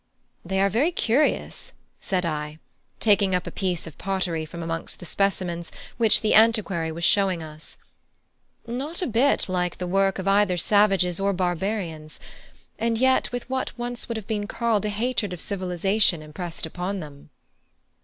[0.43, 2.57] "They are very curious," said I,
[2.99, 7.43] taking up a piece of pottery from amongst the specimens which the antiquary was showing
[7.43, 7.77] us;
[8.65, 12.19] "not a bit like the work of either savages or barbarians,
[12.79, 16.99] and yet with what would once have been called a hatred of civilisation impressed upon
[16.99, 17.29] them."